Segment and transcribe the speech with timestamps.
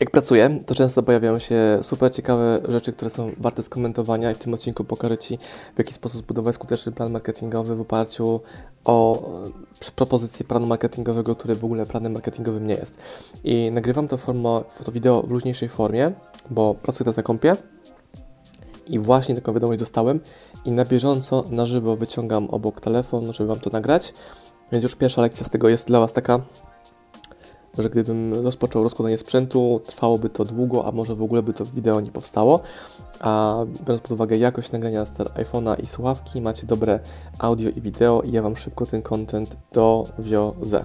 [0.00, 4.38] Jak pracuję, to często pojawiają się super ciekawe rzeczy, które są warte skomentowania i w
[4.38, 5.38] tym odcinku pokażę Ci,
[5.74, 8.40] w jaki sposób zbudować skuteczny plan marketingowy w oparciu
[8.84, 12.98] o e, propozycję planu marketingowego, który w ogóle planem marketingowym nie jest.
[13.44, 16.12] I nagrywam to, formo, to wideo w luźniejszej formie,
[16.50, 17.56] bo pracuję teraz na kompie
[18.86, 20.20] i właśnie taką wiadomość dostałem
[20.64, 24.14] i na bieżąco, na żywo wyciągam obok telefon, żeby Wam to nagrać.
[24.72, 26.40] Więc już pierwsza lekcja z tego jest dla Was taka,
[27.78, 32.00] że gdybym rozpoczął rozkładanie sprzętu, trwałoby to długo, a może w ogóle by to wideo
[32.00, 32.60] nie powstało.
[33.20, 33.56] A
[33.86, 37.00] biorąc pod uwagę jakość nagrania z iPhone'a i słuchawki, macie dobre
[37.38, 40.84] audio i wideo i ja Wam szybko ten content dowiozę.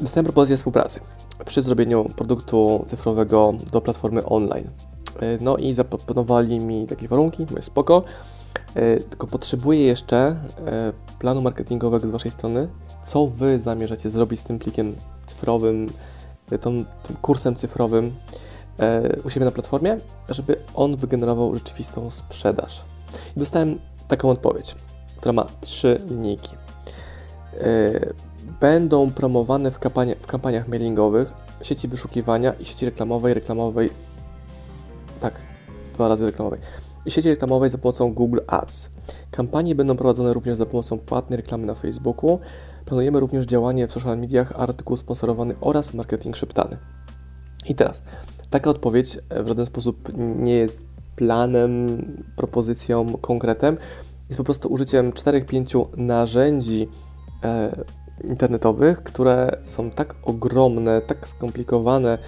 [0.00, 1.00] Dostałem propozycję współpracy
[1.44, 4.70] przy zrobieniu produktu cyfrowego do platformy online.
[5.40, 8.02] No i zaproponowali mi takie warunki, mówię spoko,
[9.10, 12.68] tylko potrzebuję jeszcze e, planu marketingowego z Waszej strony,
[13.04, 15.92] co Wy zamierzacie zrobić z tym plikiem cyfrowym,
[16.60, 18.12] tą, tym kursem cyfrowym
[18.78, 22.82] e, u siebie na platformie, żeby on wygenerował rzeczywistą sprzedaż.
[23.36, 24.74] I dostałem taką odpowiedź,
[25.16, 26.56] która ma trzy linijki.
[27.60, 28.14] E,
[28.60, 33.90] będą promowane w, kampania, w kampaniach mailingowych, sieci wyszukiwania i sieci reklamowej, reklamowej,
[35.20, 35.34] tak,
[35.94, 36.60] dwa razy reklamowej,
[37.10, 38.90] sieci reklamowej za pomocą Google Ads.
[39.30, 42.38] Kampanie będą prowadzone również za pomocą płatnej reklamy na Facebooku,
[42.84, 46.76] Planujemy również działanie w social mediach, artykuł sponsorowany oraz marketing szeptany.
[47.68, 48.02] I teraz,
[48.50, 52.02] taka odpowiedź e, w żaden sposób nie jest planem,
[52.36, 53.76] propozycją, konkretem.
[54.28, 56.88] Jest po prostu użyciem 4-5 narzędzi
[57.44, 57.84] e,
[58.24, 62.18] internetowych, które są tak ogromne, tak skomplikowane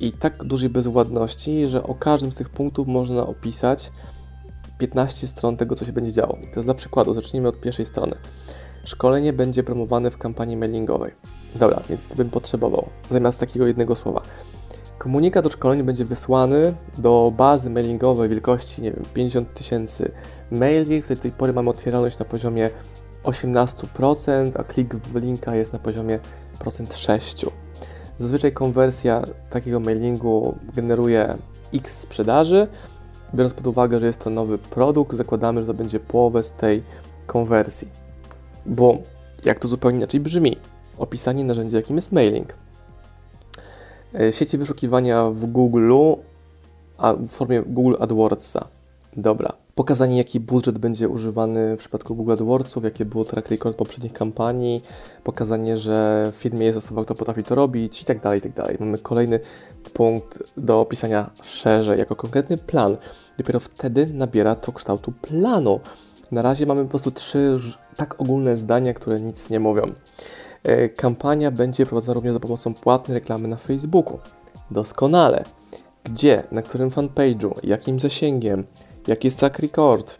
[0.00, 3.92] i tak dużej bezwładności, że o każdym z tych punktów można opisać
[4.78, 6.38] 15 stron tego, co się będzie działo.
[6.44, 8.16] I teraz dla przykładu, zacznijmy od pierwszej strony.
[8.84, 11.12] Szkolenie będzie promowane w kampanii mailingowej.
[11.54, 14.22] Dobra, więc bym potrzebował zamiast takiego jednego słowa.
[14.98, 20.12] Komunikat o szkoleniu będzie wysłany do bazy mailingowej wielkości, nie wiem, 50 tysięcy
[20.50, 21.02] maili.
[21.02, 22.70] W tej pory mamy otwieralność na poziomie
[23.24, 26.18] 18%, a klik w linka jest na poziomie
[26.58, 27.46] procent 6.
[28.20, 31.36] Zazwyczaj konwersja takiego mailingu generuje
[31.74, 32.68] x sprzedaży.
[33.34, 36.82] Biorąc pod uwagę, że jest to nowy produkt, zakładamy, że to będzie połowę z tej
[37.26, 37.88] konwersji.
[38.66, 38.98] Bo
[39.44, 40.56] jak to zupełnie inaczej brzmi?
[40.98, 42.54] Opisanie narzędzia, jakim jest mailing.
[44.14, 45.92] E, sieci wyszukiwania w Google
[46.98, 48.68] a w formie Google AdWordsa.
[49.16, 49.52] Dobra.
[49.74, 54.82] Pokazanie, jaki budżet będzie używany w przypadku Google AdWordsów, jakie było track record poprzednich kampanii,
[55.24, 58.52] pokazanie, że w firmie jest osoba, która potrafi to robić i tak dalej, i tak
[58.52, 58.76] dalej.
[58.80, 59.40] Mamy kolejny
[59.92, 62.96] punkt do opisania szerzej, jako konkretny plan.
[63.38, 65.80] Dopiero wtedy nabiera to kształtu planu.
[66.32, 67.58] Na razie mamy po prostu trzy
[67.96, 69.82] tak ogólne zdania, które nic nie mówią.
[70.62, 74.18] E, kampania będzie prowadzona również za pomocą płatnej reklamy na Facebooku.
[74.70, 75.44] Doskonale.
[76.04, 78.64] Gdzie, na którym fanpage'u, jakim zasięgiem,
[79.10, 80.18] jaki jest track record,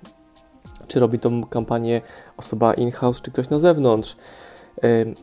[0.87, 2.01] czy robi tą kampanię
[2.37, 4.17] osoba in-house, czy ktoś na zewnątrz,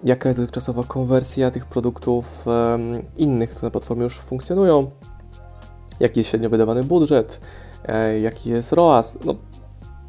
[0.04, 2.46] jaka jest dotychczasowa konwersja tych produktów
[3.18, 4.92] innych, które na platformie już funkcjonują,
[6.00, 7.40] jaki jest średnio wydawany budżet,
[7.86, 9.18] e, jaki jest ROAS.
[9.26, 9.36] No,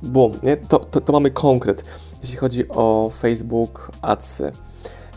[0.02, 0.56] boom, nie?
[0.56, 1.84] To, to, to mamy konkret,
[2.22, 4.52] jeśli chodzi o Facebook Adsy.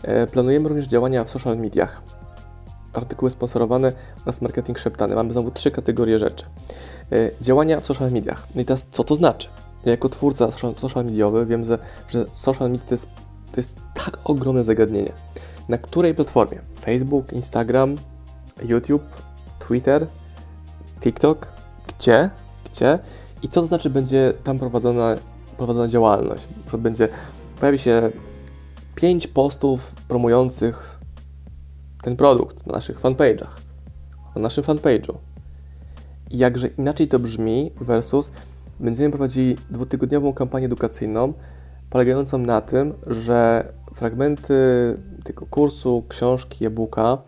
[0.02, 2.02] E, planujemy również działania w social mediach,
[2.92, 3.92] artykuły sponsorowane
[4.22, 5.14] oraz marketing szeptany.
[5.14, 6.44] Mamy znowu trzy kategorie rzeczy.
[7.12, 8.46] E, działania w social mediach.
[8.54, 9.48] No i teraz co to znaczy?
[9.84, 10.48] Ja jako twórca
[10.78, 11.78] social mediowy wiem, że,
[12.10, 13.06] że social media to jest,
[13.52, 15.12] to jest tak ogromne zagadnienie.
[15.68, 16.58] Na której platformie?
[16.80, 17.96] Facebook, Instagram,
[18.62, 19.02] YouTube,
[19.58, 20.06] Twitter,
[21.00, 21.52] TikTok?
[21.88, 22.30] Gdzie?
[22.72, 22.98] Gdzie?
[23.42, 25.16] I co to znaczy będzie tam prowadzona,
[25.56, 26.48] prowadzona działalność?
[26.78, 27.08] Będzie,
[27.60, 28.10] pojawi się
[28.94, 30.98] pięć postów promujących
[32.02, 33.54] ten produkt na naszych fanpage'ach,
[34.34, 35.14] na naszym fanpage'u.
[36.30, 38.32] Jakże inaczej to brzmi versus
[38.80, 41.32] będziemy prowadzili dwutygodniową kampanię edukacyjną
[41.90, 44.54] polegającą na tym, że fragmenty
[45.24, 47.18] tego kursu, książki, e-booka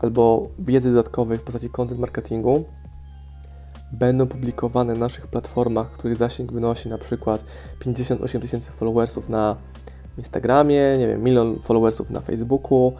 [0.00, 2.64] albo wiedzy dodatkowej w postaci content marketingu
[3.92, 7.44] będą publikowane na naszych platformach, których zasięg wynosi na przykład
[7.78, 9.56] 58 tysięcy followersów na
[10.18, 12.92] Instagramie, nie wiem, milion followersów na Facebooku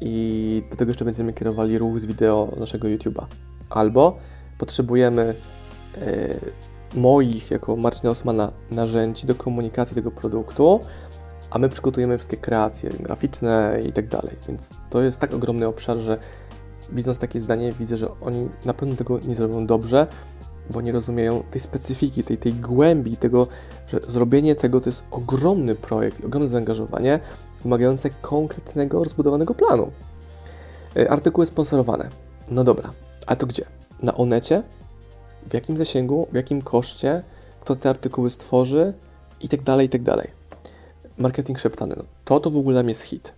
[0.00, 3.24] i do tego jeszcze będziemy kierowali ruch z wideo naszego YouTube'a.
[3.70, 4.18] Albo
[4.58, 5.34] potrzebujemy
[5.94, 6.34] e,
[6.94, 10.80] moich, jako Marcina Osmana, narzędzi do komunikacji tego produktu
[11.50, 14.36] a my przygotujemy wszystkie kreacje graficzne i tak dalej.
[14.48, 16.18] Więc to jest tak ogromny obszar, że
[16.92, 20.06] widząc takie zdanie, widzę, że oni na pewno tego nie zrobią dobrze,
[20.70, 23.46] bo nie rozumieją tej specyfiki, tej, tej głębi, tego,
[23.86, 27.20] że zrobienie tego to jest ogromny projekt, ogromne zaangażowanie,
[27.62, 29.90] wymagające konkretnego, rozbudowanego planu.
[30.96, 32.08] E, artykuły sponsorowane.
[32.50, 32.90] No dobra,
[33.26, 33.64] a to gdzie?
[34.02, 34.62] Na Onecie?
[35.50, 36.28] W jakim zasięgu?
[36.32, 37.22] W jakim koszcie?
[37.60, 38.92] Kto te artykuły stworzy?
[39.40, 40.30] I tak dalej, i tak dalej.
[41.18, 41.94] Marketing szeptany.
[41.98, 43.34] No, to to w ogóle jest hit.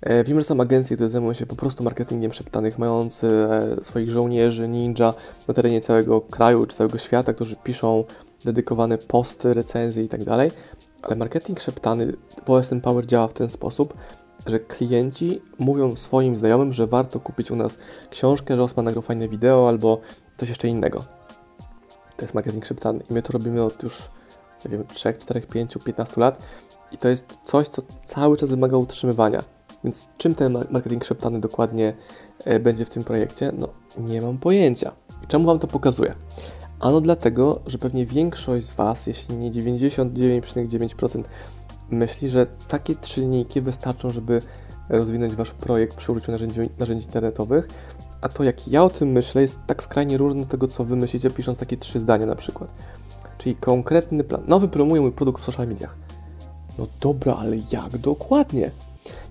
[0.00, 4.10] E, wiem, że są agencje, które zajmują się po prostu marketingiem szeptanych, mający e, swoich
[4.10, 5.14] żołnierzy, ninja
[5.48, 8.04] na terenie całego kraju czy całego świata, którzy piszą
[8.44, 10.20] dedykowane posty, recenzje i tak.
[11.02, 12.12] Ale marketing szeptany
[12.44, 13.94] w OSM Power działa w ten sposób,
[14.46, 17.78] że klienci mówią swoim znajomym, że warto kupić u nas
[18.10, 20.00] książkę, że Osman nagrał fajne wideo albo
[20.36, 21.04] coś jeszcze innego.
[22.16, 24.08] To jest marketing szeptany i my to robimy od już,
[24.64, 26.42] nie wiem, 3, 4, 5, 15 lat
[26.92, 29.42] i to jest coś, co cały czas wymaga utrzymywania.
[29.84, 31.92] Więc czym ten marketing szeptany dokładnie
[32.44, 33.52] e, będzie w tym projekcie?
[33.58, 33.68] No,
[33.98, 34.92] nie mam pojęcia.
[35.28, 36.14] Czemu Wam to pokazuję?
[36.80, 41.22] Ano dlatego, że pewnie większość z Was, jeśli nie 99,9%,
[41.90, 44.42] myśli, że takie trzy linijki wystarczą, żeby
[44.88, 47.68] rozwinąć Wasz projekt przy użyciu narzędzi, narzędzi internetowych,
[48.20, 50.96] a to jak ja o tym myślę jest tak skrajnie różne od tego, co Wy
[50.96, 52.70] myślicie, pisząc takie trzy zdania na przykład.
[53.38, 54.42] Czyli konkretny plan.
[54.46, 55.96] No, wypromuję mój produkt w social mediach.
[56.78, 58.70] No dobra, ale jak dokładnie?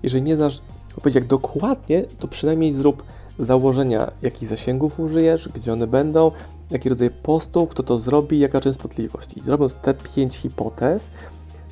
[0.02, 0.62] Jeżeli nie znasz
[0.94, 3.02] powiedzieć jak dokładnie, to przynajmniej zrób
[3.38, 6.30] założenia, jakich zasięgów użyjesz, gdzie one będą,
[6.70, 9.36] jaki rodzaj postu, kto to zrobi, jaka częstotliwość.
[9.36, 11.10] I zrobiąc te pięć hipotez,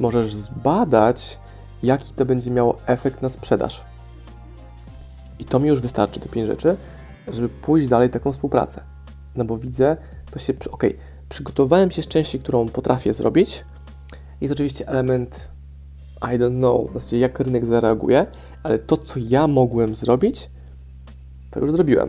[0.01, 1.39] możesz zbadać,
[1.83, 3.85] jaki to będzie miało efekt na sprzedaż.
[5.39, 6.77] I to mi już wystarczy, te pięć rzeczy,
[7.29, 8.81] żeby pójść dalej taką współpracę.
[9.37, 9.97] No bo widzę,
[10.31, 10.85] to się, ok,
[11.29, 13.65] przygotowałem się z części, którą potrafię zrobić.
[14.41, 15.49] Jest oczywiście element
[16.23, 18.27] I don't know, w zasadzie jak rynek zareaguje,
[18.63, 20.51] ale to, co ja mogłem zrobić,
[21.51, 22.09] to już zrobiłem.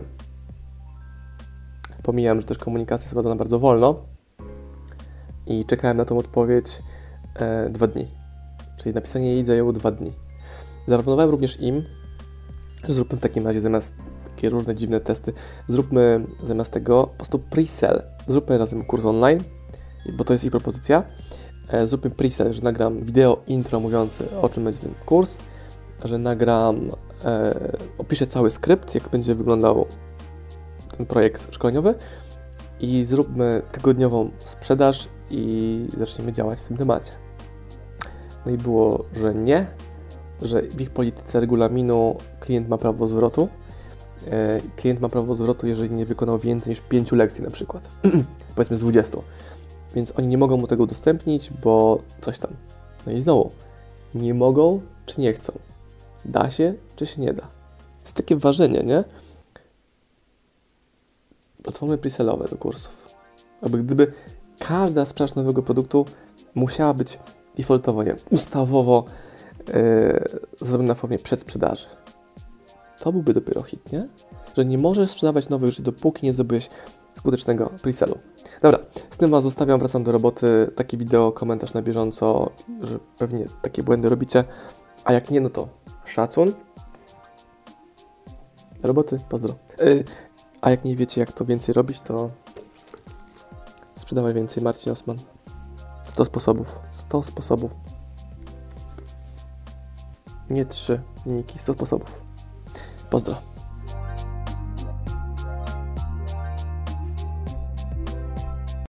[2.02, 4.02] Pomijam, że też komunikacja jest prowadzona bardzo wolno
[5.46, 6.82] i czekałem na tą odpowiedź
[7.34, 8.08] e, dwa dni.
[8.76, 10.12] Czyli napisanie jej zajęło dwa dni.
[10.86, 11.82] Zaproponowałem również im,
[12.88, 13.94] że zróbmy w takim razie zamiast
[14.24, 15.32] takie różne dziwne testy,
[15.66, 18.02] zróbmy zamiast tego po prostu pre-sell.
[18.26, 19.40] Zróbmy razem kurs online,
[20.12, 21.02] bo to jest ich propozycja.
[21.68, 25.38] E, zróbmy pre-sell, że nagram wideo intro mówiący o czym będzie ten kurs,
[26.04, 26.90] że nagram,
[27.24, 27.54] e,
[27.98, 29.86] opiszę cały skrypt, jak będzie wyglądał
[31.06, 31.94] projekt szkoleniowy
[32.80, 37.12] i zróbmy tygodniową sprzedaż i zaczniemy działać w tym temacie.
[38.46, 39.66] No i było, że nie,
[40.42, 43.48] że w ich polityce regulaminu klient ma prawo zwrotu.
[44.30, 47.88] E, klient ma prawo zwrotu, jeżeli nie wykonał więcej niż 5 lekcji na przykład,
[48.54, 49.18] powiedzmy z 20.
[49.94, 52.50] Więc oni nie mogą mu tego udostępnić, bo coś tam.
[53.06, 53.50] No i znowu,
[54.14, 55.52] nie mogą czy nie chcą.
[56.24, 57.42] Da się czy się nie da.
[57.42, 59.04] To jest takie ważenie, nie?
[61.62, 62.92] Platformy presellowe do kursów.
[63.62, 64.12] Aby gdyby
[64.58, 66.04] każda sprzedaż nowego produktu
[66.54, 67.18] musiała być
[67.56, 69.04] defaultowo, nie, ustawowo
[69.66, 69.74] yy,
[70.60, 71.86] zrobiona na formie przedsprzedaży.
[72.98, 74.08] To byłby dopiero hit, nie?
[74.56, 76.70] Że nie możesz sprzedawać nowych rzeczy, dopóki nie zrobiłeś
[77.14, 78.18] skutecznego presellu.
[78.62, 78.78] Dobra,
[79.10, 80.70] z tym Was zostawiam, wracam do roboty.
[80.76, 82.50] Takie wideo, komentarz na bieżąco,
[82.82, 84.44] że pewnie takie błędy robicie.
[85.04, 85.68] A jak nie, no to
[86.04, 86.52] szacun.
[88.82, 89.54] Roboty, pozdro.
[89.78, 90.04] Yy,
[90.60, 92.30] a jak nie wiecie, jak to więcej robić, to
[93.96, 94.62] sprzedawaj więcej.
[94.62, 95.18] Marcin Osman.
[96.12, 96.80] 100 sposobów.
[96.90, 97.70] 100 sposobów.
[100.50, 102.24] Nie 3 linijki, 100 sposobów.
[103.10, 103.49] Pozdro.